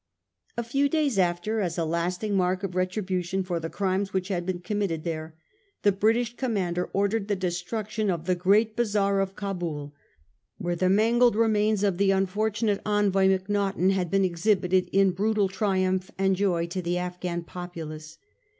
A 0.57 0.63
few 0.63 0.89
days 0.89 1.19
after, 1.19 1.59
as 1.61 1.77
a 1.77 1.85
lasting 1.85 2.33
mtrk 2.33 2.63
of 2.63 2.71
retri 2.71 3.03
bution 3.03 3.45
for 3.45 3.59
the 3.59 3.69
crimes 3.69 4.11
which 4.13 4.29
had 4.29 4.47
been 4.47 4.57
committed 4.57 5.03
there, 5.03 5.35
the 5.83 5.91
British 5.91 6.35
commander 6.37 6.89
ordered 6.91 7.27
the 7.27 7.35
destruction 7.35 8.09
of 8.09 8.25
the 8.25 8.33
great 8.33 8.75
bazaar 8.75 9.19
of 9.19 9.35
Cabul, 9.35 9.93
where 10.57 10.75
the 10.75 10.89
mangled 10.89 11.35
remains 11.35 11.83
of 11.83 11.99
the 11.99 12.09
unfortunate 12.09 12.81
envoy 12.83 13.27
Macnaghten 13.27 13.91
had 13.91 14.09
been 14.09 14.25
exhibited 14.25 14.89
in 14.91 15.11
brutal 15.11 15.47
triumph 15.47 16.09
and 16.17 16.35
joy 16.35 16.65
to 16.65 16.81
the 16.81 16.97
Afghan 16.97 17.43
populace. 17.43 18.17